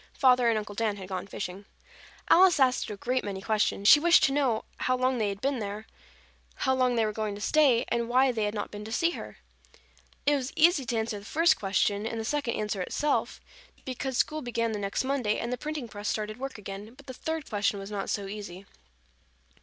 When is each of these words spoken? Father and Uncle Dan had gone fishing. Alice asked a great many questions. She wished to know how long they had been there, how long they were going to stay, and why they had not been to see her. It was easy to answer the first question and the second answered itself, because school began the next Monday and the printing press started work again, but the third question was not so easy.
Father 0.15 0.49
and 0.49 0.57
Uncle 0.57 0.73
Dan 0.73 0.97
had 0.97 1.09
gone 1.09 1.27
fishing. 1.27 1.65
Alice 2.27 2.59
asked 2.59 2.89
a 2.89 2.97
great 2.97 3.23
many 3.23 3.39
questions. 3.39 3.87
She 3.87 3.99
wished 3.99 4.23
to 4.23 4.31
know 4.31 4.65
how 4.77 4.97
long 4.97 5.19
they 5.19 5.29
had 5.29 5.41
been 5.41 5.59
there, 5.59 5.85
how 6.55 6.73
long 6.73 6.95
they 6.95 7.05
were 7.05 7.13
going 7.13 7.35
to 7.35 7.39
stay, 7.39 7.85
and 7.87 8.09
why 8.09 8.31
they 8.31 8.45
had 8.45 8.55
not 8.55 8.71
been 8.71 8.83
to 8.83 8.91
see 8.91 9.11
her. 9.11 9.37
It 10.25 10.35
was 10.35 10.51
easy 10.55 10.85
to 10.87 10.97
answer 10.97 11.19
the 11.19 11.25
first 11.25 11.55
question 11.59 12.07
and 12.07 12.19
the 12.19 12.25
second 12.25 12.55
answered 12.55 12.81
itself, 12.87 13.39
because 13.85 14.17
school 14.17 14.41
began 14.41 14.71
the 14.71 14.79
next 14.79 15.03
Monday 15.03 15.37
and 15.37 15.53
the 15.53 15.55
printing 15.59 15.87
press 15.87 16.07
started 16.09 16.39
work 16.39 16.57
again, 16.57 16.95
but 16.95 17.05
the 17.05 17.13
third 17.13 17.47
question 17.47 17.77
was 17.79 17.91
not 17.91 18.09
so 18.09 18.25
easy. 18.25 18.65